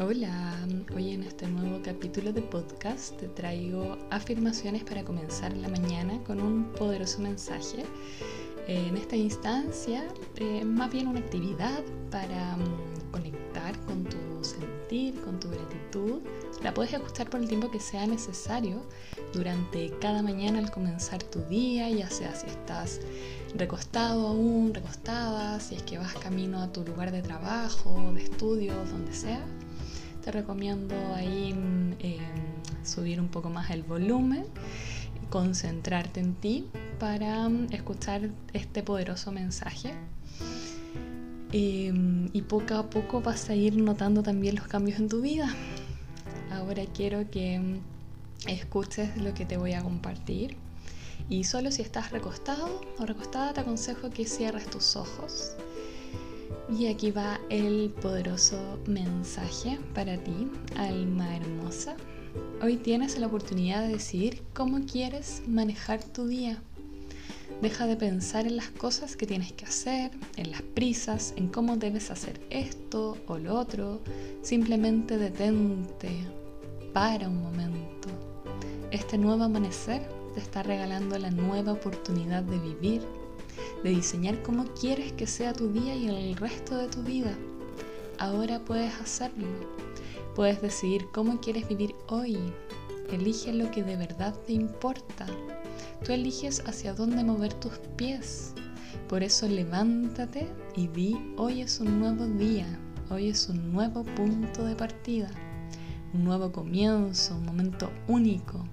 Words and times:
Hola, 0.00 0.56
hoy 0.94 1.10
en 1.10 1.24
este 1.24 1.48
nuevo 1.48 1.80
capítulo 1.82 2.32
de 2.32 2.40
podcast 2.40 3.16
te 3.16 3.26
traigo 3.26 3.98
afirmaciones 4.10 4.84
para 4.84 5.02
comenzar 5.02 5.56
la 5.56 5.68
mañana 5.68 6.22
con 6.22 6.40
un 6.40 6.70
poderoso 6.70 7.18
mensaje. 7.18 7.84
En 8.68 8.96
esta 8.96 9.16
instancia, 9.16 10.06
eh, 10.36 10.64
más 10.64 10.92
bien 10.92 11.08
una 11.08 11.18
actividad 11.18 11.82
para 12.12 12.56
mm, 12.56 13.10
conectar 13.10 13.76
con 13.86 14.04
tu 14.04 14.44
sentir, 14.44 15.20
con 15.22 15.40
tu 15.40 15.48
gratitud. 15.48 16.20
La 16.62 16.72
puedes 16.72 16.94
ajustar 16.94 17.28
por 17.28 17.40
el 17.40 17.48
tiempo 17.48 17.68
que 17.68 17.80
sea 17.80 18.06
necesario 18.06 18.80
durante 19.32 19.90
cada 19.98 20.22
mañana 20.22 20.60
al 20.60 20.70
comenzar 20.70 21.24
tu 21.24 21.40
día, 21.46 21.90
ya 21.90 22.08
sea 22.08 22.36
si 22.36 22.46
estás 22.46 23.00
recostado 23.56 24.28
aún, 24.28 24.72
recostada, 24.72 25.58
si 25.58 25.74
es 25.74 25.82
que 25.82 25.98
vas 25.98 26.14
camino 26.14 26.62
a 26.62 26.72
tu 26.72 26.84
lugar 26.84 27.10
de 27.10 27.20
trabajo, 27.20 28.12
de 28.14 28.22
estudio, 28.22 28.74
donde 28.92 29.12
sea 29.12 29.44
te 30.22 30.30
recomiendo 30.30 30.94
ahí 31.14 31.50
em, 31.50 32.18
subir 32.84 33.20
un 33.20 33.28
poco 33.28 33.50
más 33.50 33.70
el 33.70 33.82
volumen, 33.82 34.44
concentrarte 35.30 36.20
en 36.20 36.34
ti 36.34 36.66
para 36.98 37.48
mm, 37.48 37.72
escuchar 37.72 38.30
este 38.52 38.82
poderoso 38.82 39.32
mensaje. 39.32 39.92
Em, 41.52 42.28
y 42.32 42.42
poco 42.42 42.74
a 42.74 42.90
poco 42.90 43.20
vas 43.22 43.48
a 43.48 43.54
ir 43.54 43.76
notando 43.76 44.22
también 44.22 44.56
los 44.56 44.66
cambios 44.66 44.98
en 44.98 45.08
tu 45.08 45.20
vida. 45.20 45.54
Ahora 46.50 46.82
quiero 46.94 47.30
que 47.30 47.58
mm, 47.58 48.48
escuches 48.48 49.16
lo 49.16 49.34
que 49.34 49.44
te 49.44 49.56
voy 49.56 49.72
a 49.72 49.82
compartir. 49.82 50.56
Y 51.28 51.44
solo 51.44 51.70
si 51.70 51.82
estás 51.82 52.10
recostado 52.10 52.80
o 52.98 53.06
recostada 53.06 53.52
te 53.52 53.60
aconsejo 53.60 54.10
que 54.10 54.24
cierres 54.24 54.70
tus 54.70 54.96
ojos 54.96 55.56
y 56.70 56.86
aquí 56.86 57.10
va 57.10 57.40
el 57.48 57.90
poderoso 58.02 58.78
mensaje 58.86 59.78
para 59.94 60.18
ti, 60.18 60.48
alma 60.76 61.36
hermosa. 61.36 61.96
Hoy 62.62 62.76
tienes 62.76 63.18
la 63.18 63.26
oportunidad 63.26 63.82
de 63.82 63.94
decidir 63.94 64.42
cómo 64.52 64.84
quieres 64.84 65.42
manejar 65.46 66.04
tu 66.04 66.26
día. 66.26 66.62
Deja 67.62 67.86
de 67.86 67.96
pensar 67.96 68.46
en 68.46 68.56
las 68.56 68.68
cosas 68.68 69.16
que 69.16 69.26
tienes 69.26 69.52
que 69.52 69.64
hacer, 69.64 70.10
en 70.36 70.50
las 70.50 70.60
prisas, 70.62 71.32
en 71.36 71.48
cómo 71.48 71.76
debes 71.76 72.10
hacer 72.10 72.38
esto 72.50 73.16
o 73.26 73.38
lo 73.38 73.58
otro. 73.58 74.00
Simplemente 74.42 75.16
detente, 75.16 76.10
para 76.92 77.28
un 77.28 77.42
momento. 77.42 78.08
Este 78.90 79.16
nuevo 79.16 79.44
amanecer 79.44 80.06
te 80.34 80.40
está 80.40 80.62
regalando 80.62 81.18
la 81.18 81.30
nueva 81.30 81.72
oportunidad 81.72 82.42
de 82.42 82.58
vivir 82.58 83.02
de 83.82 83.90
diseñar 83.90 84.42
cómo 84.42 84.64
quieres 84.74 85.12
que 85.12 85.26
sea 85.26 85.52
tu 85.52 85.72
día 85.72 85.94
y 85.94 86.08
el 86.08 86.36
resto 86.36 86.76
de 86.76 86.88
tu 86.88 87.02
vida. 87.02 87.36
Ahora 88.18 88.58
puedes 88.64 88.94
hacerlo. 89.00 89.46
Puedes 90.34 90.60
decidir 90.60 91.06
cómo 91.12 91.40
quieres 91.40 91.68
vivir 91.68 91.94
hoy. 92.08 92.38
Elige 93.10 93.52
lo 93.52 93.70
que 93.70 93.82
de 93.82 93.96
verdad 93.96 94.34
te 94.46 94.52
importa. 94.52 95.26
Tú 96.04 96.12
eliges 96.12 96.62
hacia 96.66 96.94
dónde 96.94 97.24
mover 97.24 97.54
tus 97.54 97.78
pies. 97.96 98.54
Por 99.08 99.22
eso 99.22 99.48
levántate 99.48 100.48
y 100.76 100.86
di, 100.88 101.16
hoy 101.36 101.62
es 101.62 101.80
un 101.80 101.98
nuevo 101.98 102.26
día, 102.26 102.66
hoy 103.10 103.28
es 103.28 103.48
un 103.48 103.72
nuevo 103.72 104.04
punto 104.04 104.64
de 104.64 104.76
partida, 104.76 105.30
un 106.12 106.24
nuevo 106.24 106.52
comienzo, 106.52 107.34
un 107.34 107.46
momento 107.46 107.90
único, 108.06 108.64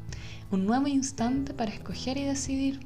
un 0.52 0.66
nuevo 0.66 0.88
instante 0.88 1.54
para 1.54 1.72
escoger 1.72 2.18
y 2.18 2.26
decidir. 2.26 2.80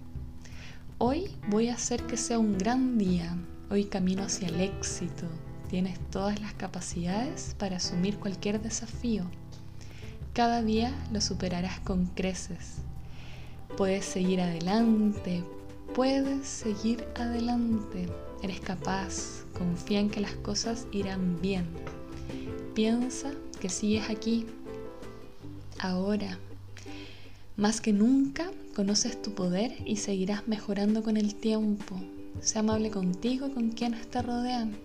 Hoy 1.01 1.31
voy 1.47 1.69
a 1.69 1.75
hacer 1.75 2.03
que 2.07 2.17
sea 2.17 2.39
un 2.39 2.57
gran 2.57 2.97
día. 2.97 3.37
Hoy 3.71 3.85
camino 3.85 4.23
hacia 4.23 4.49
el 4.49 4.59
éxito. 4.59 5.27
Tienes 5.69 5.97
todas 6.11 6.41
las 6.41 6.53
capacidades 6.55 7.55
para 7.57 7.77
asumir 7.77 8.17
cualquier 8.17 8.61
desafío. 8.61 9.23
Cada 10.33 10.61
día 10.61 10.93
lo 11.13 11.21
superarás 11.21 11.79
con 11.79 12.07
creces. 12.07 12.79
Puedes 13.77 14.03
seguir 14.03 14.41
adelante. 14.41 15.41
Puedes 15.95 16.45
seguir 16.45 17.07
adelante. 17.15 18.09
Eres 18.43 18.59
capaz. 18.59 19.45
Confía 19.57 20.01
en 20.01 20.09
que 20.09 20.19
las 20.19 20.33
cosas 20.33 20.85
irán 20.91 21.39
bien. 21.41 21.65
Piensa 22.75 23.31
que 23.61 23.69
sigues 23.69 24.09
aquí. 24.09 24.47
Ahora. 25.79 26.37
Más 27.59 27.81
que 27.81 27.93
nunca 27.93 28.49
Conoces 28.79 29.21
tu 29.21 29.33
poder 29.33 29.75
y 29.83 29.97
seguirás 29.97 30.47
mejorando 30.47 31.03
con 31.03 31.17
el 31.17 31.35
tiempo. 31.35 31.97
Sé 32.39 32.59
amable 32.59 32.91
contigo 32.91 33.47
y 33.47 33.51
con 33.51 33.71
quienes 33.71 34.07
te 34.07 34.21
rodean. 34.21 34.77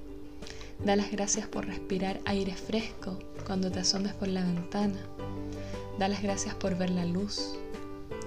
Da 0.85 0.97
las 0.97 1.13
gracias 1.13 1.47
por 1.47 1.67
respirar 1.67 2.19
aire 2.25 2.57
fresco 2.57 3.17
cuando 3.47 3.71
te 3.71 3.79
asomes 3.79 4.15
por 4.15 4.27
la 4.27 4.43
ventana. 4.43 4.99
Da 5.97 6.09
las 6.09 6.25
gracias 6.25 6.57
por 6.57 6.77
ver 6.77 6.91
la 6.91 7.05
luz. 7.05 7.55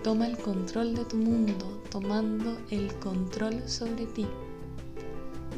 Toma 0.05 0.25
el 0.25 0.37
control 0.37 0.95
de 0.95 1.03
tu 1.03 1.17
mundo, 1.17 1.83
tomando 1.91 2.57
el 2.69 2.93
control 2.99 3.67
sobre 3.67 4.05
ti. 4.05 4.25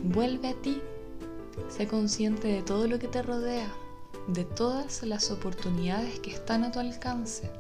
Vuelve 0.06 0.48
a 0.48 0.56
ti. 0.56 0.82
Sé 1.68 1.88
consciente 1.88 2.48
de 2.48 2.64
todo 2.64 2.88
lo 2.88 2.98
que 2.98 3.08
te 3.08 3.22
rodea, 3.22 3.72
de 4.28 4.46
todas 4.46 5.04
las 5.04 5.30
oportunidades 5.30 6.20
que 6.20 6.32
están 6.32 6.64
a 6.64 6.72
tu 6.72 6.80
alcance. 6.80 7.52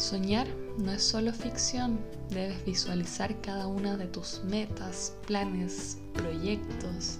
Soñar 0.00 0.48
no 0.78 0.92
es 0.92 1.02
solo 1.02 1.30
ficción, 1.30 2.00
debes 2.30 2.64
visualizar 2.64 3.38
cada 3.42 3.66
una 3.66 3.98
de 3.98 4.06
tus 4.06 4.40
metas, 4.44 5.14
planes, 5.26 5.98
proyectos. 6.14 7.18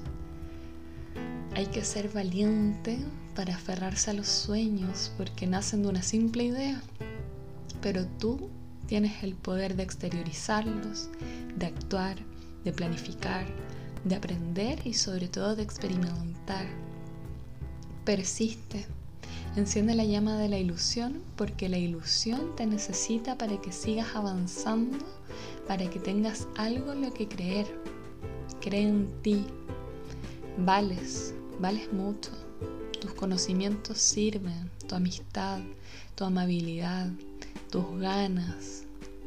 Hay 1.55 1.67
que 1.67 1.85
ser 1.85 2.09
valiente 2.09 2.99
para 3.37 3.55
aferrarse 3.55 4.11
a 4.11 4.15
los 4.15 4.29
sueños 4.29 5.13
porque 5.19 5.47
nacen 5.47 5.83
de 5.83 5.89
una 5.91 6.03
simple 6.03 6.45
idea, 6.45 6.81
pero 7.83 8.07
tú 8.19 8.49
tienes 8.87 9.23
el 9.25 9.35
poder 9.35 9.77
de 9.77 9.83
exteriorizarlos, 9.83 11.11
de 11.59 11.67
actuar, 11.67 12.17
de 12.65 12.73
planificar, 12.73 13.45
de 14.05 14.15
aprender 14.15 14.81
y 14.87 14.95
sobre 14.95 15.29
todo 15.29 15.55
de 15.55 15.65
experimentar. 15.65 16.65
Persiste 18.07 18.87
Enciende 19.57 19.97
la 19.97 20.05
llama 20.05 20.39
de 20.39 20.49
la 20.49 20.59
ilusión 20.59 21.23
porque 21.35 21.69
la 21.69 21.77
ilusión 21.77 22.55
te 22.55 22.67
necesita 22.67 23.37
para 23.37 23.61
que 23.61 23.73
sigas 23.73 24.15
avanzando, 24.15 24.99
para 25.67 25.91
que 25.91 25.99
tengas 25.99 26.47
algo 26.57 26.93
en 26.93 27.03
lo 27.03 27.13
que 27.13 27.27
creer. 27.27 27.67
Cree 28.61 28.83
en 28.83 29.09
ti. 29.23 29.45
Vales, 30.57 31.35
vales 31.59 31.93
mucho. 31.93 32.31
Tus 33.01 33.13
conocimientos 33.15 33.99
sirven, 33.99 34.71
tu 34.87 34.95
amistad, 34.95 35.59
tu 36.15 36.25
amabilidad, 36.25 37.11
tus 37.71 37.99
ganas, 37.99 38.85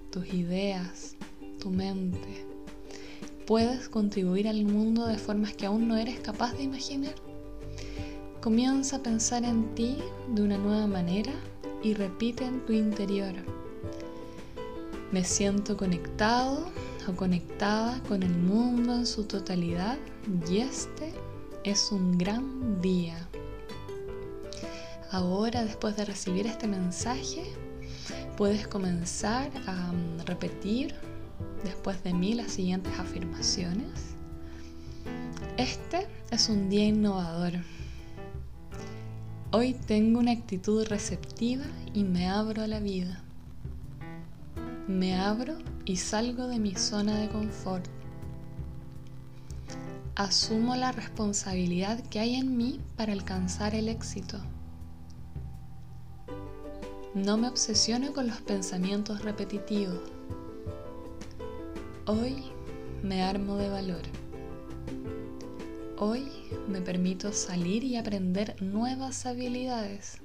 tus 0.09 0.25
ideas, 0.34 1.17
tu 1.59 1.69
mente. 1.69 2.45
Puedes 3.45 3.90
contribuir 3.90 4.47
al 4.47 4.63
mundo 4.63 5.05
de 5.05 5.17
formas 5.17 5.53
que 5.53 5.66
aún 5.66 5.90
no 5.90 5.97
eres 5.97 6.22
capaz 6.22 6.53
de 6.53 6.63
imaginar. 6.63 7.16
Comienza 8.43 8.97
a 8.97 8.99
pensar 8.99 9.45
en 9.45 9.73
ti 9.73 9.99
de 10.27 10.41
una 10.41 10.57
nueva 10.57 10.85
manera 10.85 11.31
y 11.81 11.93
repite 11.93 12.43
en 12.43 12.65
tu 12.65 12.73
interior. 12.73 13.33
Me 15.13 15.23
siento 15.23 15.77
conectado 15.77 16.69
o 17.07 17.13
conectada 17.13 18.03
con 18.03 18.21
el 18.21 18.35
mundo 18.35 18.95
en 18.95 19.05
su 19.05 19.23
totalidad 19.23 19.97
y 20.49 20.57
este 20.57 21.13
es 21.63 21.89
un 21.93 22.17
gran 22.17 22.81
día. 22.81 23.15
Ahora, 25.09 25.63
después 25.63 25.95
de 25.95 26.03
recibir 26.03 26.45
este 26.45 26.67
mensaje, 26.67 27.45
puedes 28.35 28.67
comenzar 28.67 29.51
a 29.67 29.93
mm, 29.93 30.25
repetir 30.25 30.93
después 31.63 32.03
de 32.03 32.13
mí 32.13 32.33
las 32.33 32.51
siguientes 32.51 32.91
afirmaciones. 32.99 33.87
Este 35.55 36.07
es 36.29 36.49
un 36.49 36.69
día 36.69 36.84
innovador 36.84 37.53
Hoy 39.55 39.73
tengo 39.73 40.17
una 40.17 40.32
actitud 40.32 40.84
receptiva 40.88 41.66
y 41.94 42.03
me 42.03 42.28
abro 42.28 42.64
a 42.64 42.67
la 42.67 42.79
vida. 42.79 43.22
Me 44.88 45.16
abro 45.16 45.59
y 45.85 45.97
salgo 45.97 46.47
de 46.47 46.58
mi 46.58 46.73
zona 46.73 47.20
de 47.20 47.29
confort. 47.29 47.85
Asumo 50.16 50.76
la 50.76 50.91
responsabilidad 50.91 52.00
que 52.08 52.20
hay 52.20 52.34
en 52.34 52.58
mí 52.58 52.79
para 52.97 53.14
alcanzar 53.14 53.76
el 53.76 53.90
éxito. 53.90 54.40
No 57.14 57.38
me 57.38 57.47
obsesiono 57.47 58.11
con 58.11 58.26
los 58.26 58.41
pensamientos 58.41 59.22
repetitivos. 59.22 59.99
Hoy 62.08 62.46
me 63.03 63.22
armo 63.22 63.58
de 63.58 63.70
valor. 63.70 64.22
Hoy 65.99 66.28
me 66.67 66.81
permito 66.81 67.31
salir 67.31 67.84
y 67.84 67.97
aprender 67.97 68.59
nuevas 68.63 69.28
habilidades. 69.28 70.17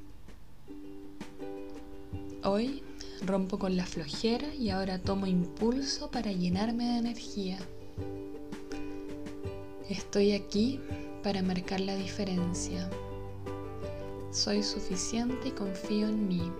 Hoy 2.43 2.82
rompo 3.26 3.59
con 3.59 3.76
la 3.76 3.85
flojera 3.85 4.55
y 4.55 4.70
ahora 4.70 4.99
tomo 4.99 5.26
impulso 5.26 6.11
para 6.11 6.32
llenarme 6.32 6.85
de 6.85 6.99
energía. 6.99 7.59
Estoy 9.91 10.32
aquí 10.32 10.81
para 11.23 11.43
marcar 11.43 11.81
la 11.81 11.97
diferencia. 11.97 12.88
Soy 14.31 14.62
suficiente 14.62 15.49
y 15.49 15.50
confío 15.50 16.09
en 16.09 16.29
mí. 16.29 16.50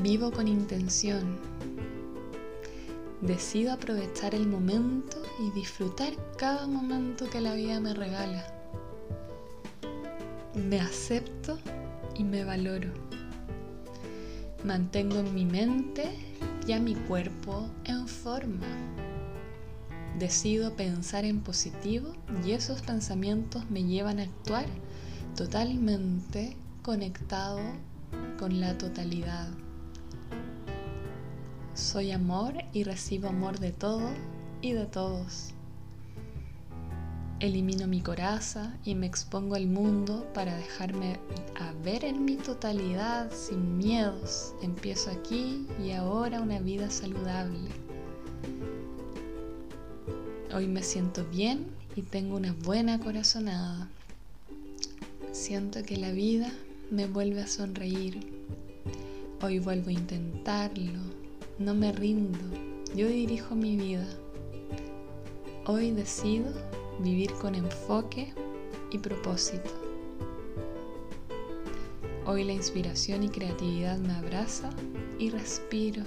Vivo 0.00 0.30
con 0.30 0.48
intención. 0.48 1.38
Decido 3.22 3.72
aprovechar 3.72 4.34
el 4.34 4.48
momento 4.48 5.16
y 5.38 5.52
disfrutar 5.52 6.12
cada 6.36 6.66
momento 6.66 7.30
que 7.30 7.40
la 7.40 7.54
vida 7.54 7.78
me 7.78 7.94
regala. 7.94 8.44
Me 10.54 10.80
acepto 10.80 11.56
y 12.16 12.24
me 12.24 12.42
valoro. 12.42 12.90
Mantengo 14.64 15.20
en 15.20 15.32
mi 15.36 15.44
mente 15.44 16.10
y 16.66 16.72
a 16.72 16.80
mi 16.80 16.96
cuerpo 16.96 17.70
en 17.84 18.08
forma. 18.08 18.66
Decido 20.18 20.74
pensar 20.74 21.24
en 21.24 21.42
positivo 21.42 22.12
y 22.44 22.50
esos 22.50 22.82
pensamientos 22.82 23.70
me 23.70 23.84
llevan 23.84 24.18
a 24.18 24.24
actuar 24.24 24.66
totalmente 25.36 26.56
conectado 26.82 27.60
con 28.36 28.60
la 28.60 28.76
totalidad. 28.76 29.48
Soy 31.74 32.10
amor 32.10 32.52
y 32.74 32.84
recibo 32.84 33.28
amor 33.28 33.58
de 33.58 33.72
todo 33.72 34.10
y 34.60 34.72
de 34.72 34.84
todos. 34.84 35.54
Elimino 37.40 37.86
mi 37.86 38.02
coraza 38.02 38.76
y 38.84 38.94
me 38.94 39.06
expongo 39.06 39.54
al 39.54 39.66
mundo 39.66 40.30
para 40.34 40.54
dejarme 40.54 41.18
a 41.58 41.72
ver 41.82 42.04
en 42.04 42.26
mi 42.26 42.36
totalidad 42.36 43.32
sin 43.32 43.78
miedos. 43.78 44.54
Empiezo 44.60 45.10
aquí 45.10 45.66
y 45.82 45.92
ahora 45.92 46.42
una 46.42 46.60
vida 46.60 46.90
saludable. 46.90 47.70
Hoy 50.54 50.66
me 50.66 50.82
siento 50.82 51.24
bien 51.24 51.68
y 51.96 52.02
tengo 52.02 52.36
una 52.36 52.52
buena 52.52 53.00
corazonada. 53.00 53.88
Siento 55.32 55.82
que 55.82 55.96
la 55.96 56.12
vida 56.12 56.52
me 56.90 57.06
vuelve 57.06 57.40
a 57.40 57.46
sonreír. 57.46 58.20
Hoy 59.40 59.58
vuelvo 59.58 59.88
a 59.88 59.92
intentarlo. 59.92 61.21
No 61.62 61.74
me 61.74 61.92
rindo. 61.92 62.40
Yo 62.92 63.06
dirijo 63.06 63.54
mi 63.54 63.76
vida. 63.76 64.04
Hoy 65.64 65.92
decido 65.92 66.52
vivir 66.98 67.32
con 67.34 67.54
enfoque 67.54 68.34
y 68.90 68.98
propósito. 68.98 69.70
Hoy 72.26 72.42
la 72.42 72.52
inspiración 72.52 73.22
y 73.22 73.28
creatividad 73.28 73.96
me 73.98 74.12
abraza 74.12 74.70
y 75.20 75.30
respiro. 75.30 76.02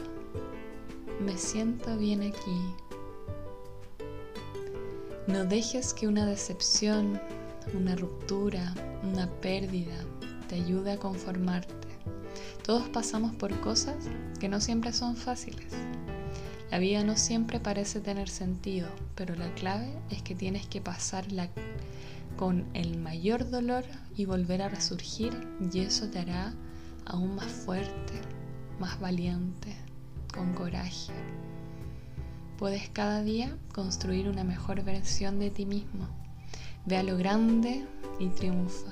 Me 1.22 1.38
siento 1.38 1.96
bien 1.96 2.22
aquí. 2.24 2.60
No 5.26 5.46
dejes 5.46 5.94
que 5.94 6.10
una 6.10 6.26
decepción, 6.26 7.18
una 7.74 7.96
ruptura, 7.96 8.74
una 9.10 9.32
pérdida 9.40 10.04
te 10.50 10.56
ayude 10.56 10.92
a 10.92 11.00
conformarte. 11.00 11.85
Todos 12.66 12.90
pasamos 12.90 13.36
por 13.36 13.60
cosas 13.60 13.96
que 14.40 14.50
no 14.50 14.60
siempre 14.60 14.92
son 14.92 15.16
fáciles. 15.16 15.72
La 16.72 16.80
vida 16.80 17.04
no 17.04 17.16
siempre 17.16 17.60
parece 17.60 18.00
tener 18.00 18.28
sentido, 18.28 18.90
pero 19.14 19.36
la 19.36 19.54
clave 19.54 19.94
es 20.10 20.24
que 20.24 20.34
tienes 20.34 20.66
que 20.66 20.82
pasarla 20.82 21.48
con 22.38 22.66
el 22.74 22.98
mayor 22.98 23.52
dolor 23.52 23.86
y 24.18 24.26
volver 24.26 24.64
a 24.64 24.70
resurgir 24.70 25.48
y 25.72 25.82
eso 25.82 26.10
te 26.10 26.18
hará 26.18 26.56
aún 27.06 27.36
más 27.36 27.52
fuerte, 27.52 28.14
más 28.80 29.00
valiente, 29.00 29.76
con 30.34 30.54
coraje. 30.56 31.14
Puedes 32.58 32.90
cada 32.90 33.22
día 33.22 33.56
construir 33.76 34.28
una 34.28 34.44
mejor 34.44 34.84
versión 34.84 35.38
de 35.38 35.52
ti 35.52 35.68
mismo. 35.68 36.08
Ve 36.88 36.98
a 36.98 37.04
lo 37.04 37.16
grande 37.16 37.86
y 38.18 38.30
triunfa. 38.30 38.92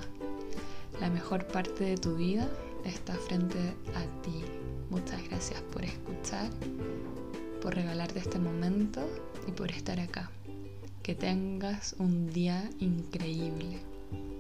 La 1.01 1.09
mejor 1.09 1.47
parte 1.47 1.85
de 1.85 1.97
tu 1.97 2.15
vida 2.15 2.47
está 2.85 3.15
frente 3.15 3.59
a 3.95 4.21
ti. 4.21 4.43
Muchas 4.89 5.27
gracias 5.29 5.61
por 5.73 5.83
escuchar 5.83 6.49
por 7.63 7.75
regalarte 7.75 8.19
este 8.19 8.39
momento 8.39 9.01
y 9.47 9.51
por 9.51 9.71
estar 9.71 9.97
acá. 10.01 10.29
Que 11.01 11.15
tengas 11.15 11.95
un 11.97 12.29
día 12.29 12.69
increíble. 12.79 13.79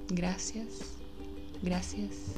Gracias, 0.09 0.97
gracias, 1.61 2.35